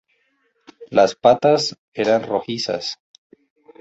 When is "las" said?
0.89-1.13